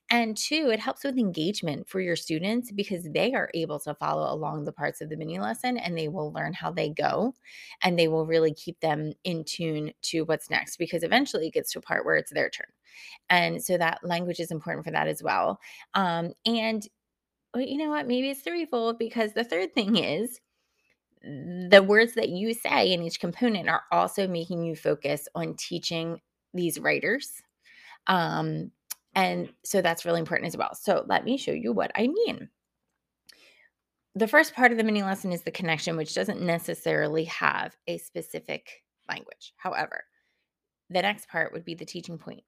And 0.09 0.35
two, 0.35 0.69
it 0.71 0.79
helps 0.79 1.03
with 1.03 1.17
engagement 1.17 1.87
for 1.87 2.01
your 2.01 2.15
students 2.15 2.71
because 2.71 3.07
they 3.13 3.33
are 3.33 3.49
able 3.53 3.79
to 3.79 3.95
follow 3.95 4.33
along 4.33 4.65
the 4.65 4.73
parts 4.73 5.01
of 5.01 5.09
the 5.09 5.15
mini 5.15 5.39
lesson 5.39 5.77
and 5.77 5.97
they 5.97 6.07
will 6.07 6.31
learn 6.33 6.53
how 6.53 6.71
they 6.71 6.89
go 6.89 7.33
and 7.83 7.97
they 7.97 8.07
will 8.07 8.25
really 8.25 8.53
keep 8.53 8.79
them 8.79 9.13
in 9.23 9.43
tune 9.43 9.93
to 10.03 10.21
what's 10.23 10.49
next 10.49 10.77
because 10.77 11.03
eventually 11.03 11.47
it 11.47 11.53
gets 11.53 11.71
to 11.71 11.79
a 11.79 11.81
part 11.81 12.05
where 12.05 12.15
it's 12.15 12.33
their 12.33 12.49
turn. 12.49 12.67
And 13.29 13.63
so 13.63 13.77
that 13.77 13.99
language 14.03 14.39
is 14.39 14.51
important 14.51 14.85
for 14.85 14.91
that 14.91 15.07
as 15.07 15.23
well. 15.23 15.59
Um, 15.93 16.33
and 16.45 16.85
you 17.55 17.77
know 17.77 17.89
what? 17.89 18.07
Maybe 18.07 18.29
it's 18.29 18.41
threefold 18.41 18.97
because 18.97 19.33
the 19.33 19.43
third 19.43 19.73
thing 19.73 19.95
is 19.97 20.39
the 21.23 21.83
words 21.85 22.13
that 22.13 22.29
you 22.29 22.53
say 22.53 22.91
in 22.91 23.01
each 23.01 23.19
component 23.19 23.69
are 23.69 23.83
also 23.91 24.27
making 24.27 24.63
you 24.63 24.75
focus 24.75 25.27
on 25.35 25.55
teaching 25.55 26.19
these 26.53 26.79
writers 26.79 27.41
um, 28.07 28.71
and 29.15 29.49
so 29.63 29.81
that's 29.81 30.05
really 30.05 30.19
important 30.19 30.47
as 30.47 30.57
well. 30.57 30.73
So 30.75 31.05
let 31.07 31.23
me 31.23 31.37
show 31.37 31.51
you 31.51 31.71
what 31.71 31.91
I 31.95 32.07
mean. 32.07 32.49
The 34.15 34.27
first 34.27 34.53
part 34.53 34.71
of 34.71 34.77
the 34.77 34.83
mini 34.83 35.01
lesson 35.03 35.31
is 35.31 35.41
the 35.41 35.51
connection, 35.51 35.97
which 35.97 36.13
doesn't 36.13 36.41
necessarily 36.41 37.23
have 37.25 37.75
a 37.87 37.97
specific 37.97 38.83
language. 39.09 39.53
However, 39.57 40.03
the 40.89 41.01
next 41.01 41.27
part 41.29 41.51
would 41.51 41.65
be 41.65 41.73
the 41.73 41.85
teaching 41.85 42.17
point. 42.17 42.43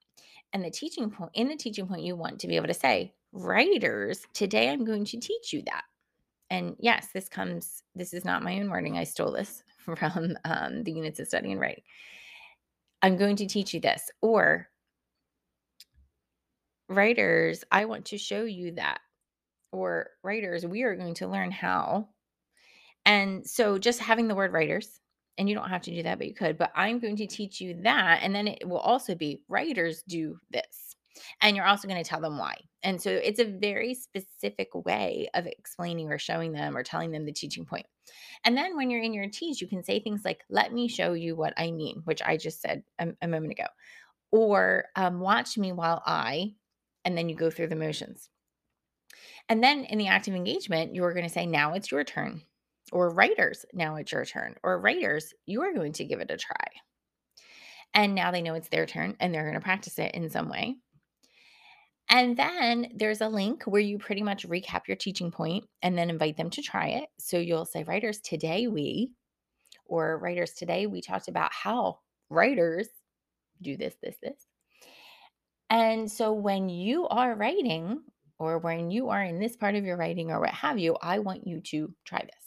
And 0.54 0.64
the 0.64 0.70
teaching 0.70 1.10
point, 1.10 1.32
in 1.34 1.48
the 1.48 1.56
teaching 1.56 1.88
point, 1.88 2.04
you 2.04 2.16
want 2.16 2.40
to 2.40 2.48
be 2.48 2.56
able 2.56 2.68
to 2.68 2.74
say, 2.74 3.14
writers, 3.32 4.22
today 4.34 4.70
I'm 4.70 4.86
going 4.86 5.06
to 5.06 5.20
teach 5.20 5.52
you 5.52 5.64
that. 5.66 5.84
And 6.50 6.76
yes, 6.80 7.08
this 7.14 7.28
comes, 7.28 7.84
this 7.96 8.14
is 8.14 8.26
not 8.26 8.44
my 8.44 8.60
own 8.60 8.70
wording. 8.70 8.98
I 8.98 9.04
stole 9.04 9.32
this 9.32 9.64
from 9.80 10.38
um, 10.46 10.84
the 10.84 10.92
units 10.92 11.20
of 11.20 11.28
study 11.28 11.52
and 11.52 11.60
writing. 11.60 11.84
I'm 13.02 13.18
going 13.18 13.36
to 13.38 13.48
teach 13.48 13.74
you 13.74 13.80
this. 13.80 14.10
Or 14.22 14.70
writers, 16.90 17.64
I 17.72 17.86
want 17.86 18.06
to 18.06 18.18
show 18.18 18.44
you 18.44 18.72
that. 18.74 19.00
Or 19.72 20.12
writers, 20.24 20.66
we 20.66 20.84
are 20.84 20.96
going 20.96 21.16
to 21.16 21.28
learn 21.28 21.52
how. 21.52 22.08
And 23.06 23.46
so 23.46 23.78
just 23.78 24.00
having 24.00 24.28
the 24.28 24.36
word 24.36 24.54
writers, 24.54 25.00
and 25.38 25.50
you 25.50 25.56
don't 25.56 25.70
have 25.70 25.82
to 25.84 25.92
do 25.92 26.04
that, 26.04 26.18
but 26.18 26.28
you 26.28 26.34
could, 26.34 26.58
but 26.58 26.72
I'm 26.76 27.00
going 27.00 27.18
to 27.18 27.28
teach 27.28 27.60
you 27.60 27.82
that. 27.84 28.20
And 28.24 28.34
then 28.34 28.48
it 28.48 28.68
will 28.68 28.80
also 28.80 29.16
be 29.16 29.42
writers 29.48 30.04
do 30.08 30.40
this. 30.50 30.95
And 31.42 31.56
you're 31.56 31.66
also 31.66 31.88
going 31.88 32.04
to 32.04 32.10
tell 32.10 32.22
them 32.22 32.38
why. 32.38 32.56
And 32.84 33.02
so 33.02 33.10
it's 33.10 33.40
a 33.40 33.46
very 33.46 33.94
specific 33.94 34.70
way 34.74 35.30
of 35.34 35.48
explaining 35.48 36.12
or 36.12 36.20
showing 36.20 36.52
them 36.52 36.76
or 36.76 36.84
telling 36.84 37.12
them 37.12 37.26
the 37.26 37.32
teaching 37.32 37.66
point. 37.66 37.86
And 38.44 38.56
then 38.56 38.76
when 38.76 38.90
you're 38.90 39.02
in 39.02 39.14
your 39.14 39.30
teach, 39.30 39.62
you 39.62 39.68
can 39.68 39.84
say 39.84 40.00
things 40.00 40.24
like, 40.24 40.44
let 40.50 40.74
me 40.74 40.88
show 40.88 41.14
you 41.14 41.36
what 41.36 41.54
I 41.58 41.72
mean, 41.72 42.02
which 42.06 42.22
I 42.22 42.38
just 42.38 42.62
said 42.62 42.84
a, 43.00 43.08
a 43.22 43.28
moment 43.28 43.54
ago. 43.54 43.66
Or 44.32 44.86
um, 44.96 45.20
watch 45.20 45.58
me 45.58 45.72
while 45.72 46.02
I, 46.06 46.54
and 47.06 47.18
then 47.18 47.30
you 47.30 47.36
go 47.36 47.50
through 47.50 47.68
the 47.68 47.76
motions. 47.76 48.30
And 49.48 49.64
then 49.64 49.86
in 49.86 49.98
the 49.98 50.08
active 50.08 50.36
engagement, 50.36 50.96
you're 50.96 51.14
going 51.14 51.26
to 51.26 51.34
say, 51.34 51.46
now 51.46 51.74
it's 51.74 51.92
your 51.92 52.04
turn. 52.04 52.42
Or 52.92 53.10
writers, 53.10 53.66
now 53.74 53.96
it's 53.96 54.12
your 54.12 54.26
turn. 54.26 54.56
Or 54.64 54.80
writers, 54.80 55.34
you 55.46 55.62
are 55.64 55.74
going 55.74 55.94
to 55.94 56.06
give 56.06 56.20
it 56.20 56.32
a 56.32 56.38
try. 56.38 56.68
And 57.94 58.14
now 58.14 58.32
they 58.32 58.42
know 58.42 58.56
it's 58.56 58.70
their 58.70 58.86
turn 58.86 59.16
and 59.20 59.34
they're 59.34 59.44
going 59.44 59.56
to 59.56 59.62
practice 59.62 59.98
it 59.98 60.14
in 60.14 60.30
some 60.30 60.50
way. 60.50 60.76
And 62.10 62.38
then 62.38 62.92
there's 62.96 63.22
a 63.22 63.28
link 63.28 63.64
where 63.64 63.82
you 63.82 63.98
pretty 63.98 64.22
much 64.22 64.48
recap 64.48 64.88
your 64.88 64.98
teaching 64.98 65.32
point 65.32 65.66
and 65.82 65.98
then 65.98 66.10
invite 66.10 66.38
them 66.38 66.50
to 66.52 66.62
try 66.62 66.88
it. 66.90 67.10
So 67.20 67.38
you'll 67.38 67.66
say, 67.66 67.84
Writers, 67.84 68.20
today 68.20 68.68
we, 68.68 69.12
or 69.86 70.18
Writers, 70.20 70.52
today 70.52 70.86
we 70.86 71.02
talked 71.02 71.28
about 71.28 71.52
how 71.52 72.00
writers 72.30 72.88
do 73.62 73.76
this, 73.76 73.96
this, 74.02 74.16
this. 74.22 74.48
And 75.70 76.12
so 76.12 76.34
when 76.34 76.70
you 76.70 77.08
are 77.08 77.36
writing, 77.36 78.02
or 78.38 78.60
when 78.60 78.92
you 78.92 79.10
are 79.10 79.24
in 79.24 79.40
this 79.40 79.56
part 79.56 79.76
of 79.76 79.86
your 79.86 79.98
writing, 79.98 80.30
or 80.30 80.40
what 80.40 80.50
have 80.52 80.78
you, 80.78 80.96
I 81.02 81.20
want 81.20 81.48
you 81.48 81.62
to 81.62 81.94
try 82.06 82.20
this. 82.20 82.45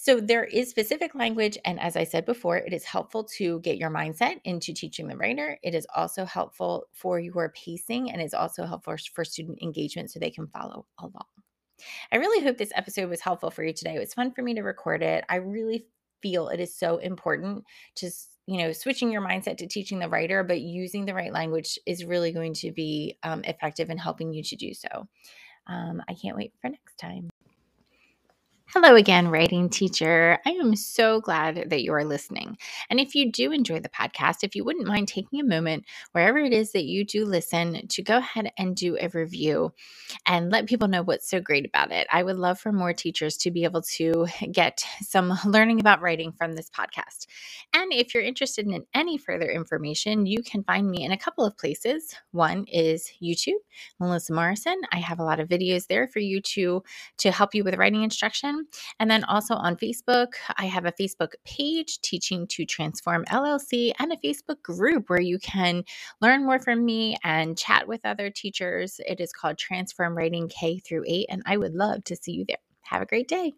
So 0.00 0.20
there 0.20 0.44
is 0.44 0.70
specific 0.70 1.16
language. 1.16 1.58
And 1.64 1.80
as 1.80 1.96
I 1.96 2.04
said 2.04 2.24
before, 2.24 2.56
it 2.56 2.72
is 2.72 2.84
helpful 2.84 3.24
to 3.36 3.58
get 3.60 3.78
your 3.78 3.90
mindset 3.90 4.36
into 4.44 4.72
teaching 4.72 5.08
the 5.08 5.16
writer. 5.16 5.58
It 5.64 5.74
is 5.74 5.88
also 5.92 6.24
helpful 6.24 6.84
for 6.92 7.18
your 7.18 7.48
pacing 7.48 8.12
and 8.12 8.22
it's 8.22 8.32
also 8.32 8.64
helpful 8.64 8.94
for 9.12 9.24
student 9.24 9.58
engagement 9.60 10.12
so 10.12 10.20
they 10.20 10.30
can 10.30 10.46
follow 10.46 10.86
along. 11.00 11.26
I 12.12 12.16
really 12.16 12.44
hope 12.44 12.58
this 12.58 12.72
episode 12.76 13.10
was 13.10 13.20
helpful 13.20 13.50
for 13.50 13.64
you 13.64 13.72
today. 13.72 13.96
It 13.96 13.98
was 13.98 14.14
fun 14.14 14.30
for 14.30 14.40
me 14.40 14.54
to 14.54 14.62
record 14.62 15.02
it. 15.02 15.24
I 15.28 15.36
really 15.36 15.88
feel 16.22 16.48
it 16.48 16.60
is 16.60 16.76
so 16.76 16.98
important 16.98 17.64
to 17.96 18.08
you 18.46 18.58
know 18.58 18.72
switching 18.72 19.10
your 19.10 19.22
mindset 19.22 19.56
to 19.58 19.66
teaching 19.66 19.98
the 20.00 20.08
writer 20.08 20.42
but 20.42 20.60
using 20.60 21.06
the 21.06 21.14
right 21.14 21.32
language 21.32 21.78
is 21.86 22.04
really 22.04 22.32
going 22.32 22.54
to 22.54 22.72
be 22.72 23.16
um, 23.22 23.44
effective 23.44 23.88
in 23.88 23.98
helping 23.98 24.32
you 24.32 24.42
to 24.42 24.56
do 24.56 24.74
so 24.74 25.06
um, 25.68 26.02
i 26.08 26.14
can't 26.14 26.36
wait 26.36 26.52
for 26.60 26.68
next 26.70 26.96
time 26.96 27.28
Hello 28.74 28.96
again, 28.96 29.28
writing 29.28 29.70
teacher. 29.70 30.38
I 30.44 30.50
am 30.50 30.76
so 30.76 31.22
glad 31.22 31.70
that 31.70 31.82
you 31.82 31.94
are 31.94 32.04
listening. 32.04 32.58
And 32.90 33.00
if 33.00 33.14
you 33.14 33.32
do 33.32 33.50
enjoy 33.50 33.80
the 33.80 33.88
podcast, 33.88 34.44
if 34.44 34.54
you 34.54 34.62
wouldn't 34.62 34.86
mind 34.86 35.08
taking 35.08 35.40
a 35.40 35.44
moment, 35.44 35.86
wherever 36.12 36.36
it 36.36 36.52
is 36.52 36.72
that 36.72 36.84
you 36.84 37.02
do 37.02 37.24
listen, 37.24 37.88
to 37.88 38.02
go 38.02 38.18
ahead 38.18 38.52
and 38.58 38.76
do 38.76 38.98
a 39.00 39.08
review 39.08 39.72
and 40.26 40.50
let 40.50 40.66
people 40.66 40.86
know 40.86 41.02
what's 41.02 41.30
so 41.30 41.40
great 41.40 41.64
about 41.64 41.92
it. 41.92 42.06
I 42.12 42.22
would 42.22 42.36
love 42.36 42.60
for 42.60 42.70
more 42.70 42.92
teachers 42.92 43.38
to 43.38 43.50
be 43.50 43.64
able 43.64 43.80
to 43.96 44.26
get 44.52 44.84
some 45.00 45.32
learning 45.46 45.80
about 45.80 46.02
writing 46.02 46.32
from 46.32 46.52
this 46.52 46.68
podcast. 46.68 47.26
And 47.72 47.90
if 47.90 48.12
you're 48.12 48.22
interested 48.22 48.66
in 48.66 48.84
any 48.92 49.16
further 49.16 49.50
information, 49.50 50.26
you 50.26 50.42
can 50.42 50.62
find 50.62 50.90
me 50.90 51.04
in 51.04 51.12
a 51.12 51.18
couple 51.18 51.46
of 51.46 51.56
places. 51.56 52.14
One 52.32 52.66
is 52.66 53.10
YouTube, 53.22 53.62
Melissa 53.98 54.34
Morrison. 54.34 54.78
I 54.92 54.98
have 54.98 55.20
a 55.20 55.24
lot 55.24 55.40
of 55.40 55.48
videos 55.48 55.86
there 55.86 56.06
for 56.06 56.18
you 56.18 56.42
to 56.42 56.82
to 57.16 57.30
help 57.30 57.54
you 57.54 57.64
with 57.64 57.76
writing 57.76 58.02
instruction 58.02 58.57
and 58.98 59.10
then 59.10 59.24
also 59.24 59.54
on 59.54 59.76
Facebook, 59.76 60.34
I 60.56 60.66
have 60.66 60.84
a 60.84 60.92
Facebook 60.92 61.32
page, 61.44 62.00
Teaching 62.00 62.46
to 62.48 62.64
Transform 62.64 63.24
LLC, 63.26 63.92
and 63.98 64.12
a 64.12 64.16
Facebook 64.16 64.62
group 64.62 65.08
where 65.08 65.20
you 65.20 65.38
can 65.38 65.84
learn 66.20 66.44
more 66.44 66.58
from 66.58 66.84
me 66.84 67.16
and 67.24 67.58
chat 67.58 67.88
with 67.88 68.00
other 68.04 68.30
teachers. 68.30 69.00
It 69.06 69.20
is 69.20 69.32
called 69.32 69.58
Transform 69.58 70.16
Writing 70.16 70.48
K 70.48 70.78
through 70.78 71.04
8, 71.06 71.26
and 71.28 71.42
I 71.46 71.56
would 71.56 71.74
love 71.74 72.04
to 72.04 72.16
see 72.16 72.32
you 72.32 72.44
there. 72.46 72.58
Have 72.82 73.02
a 73.02 73.06
great 73.06 73.28
day. 73.28 73.52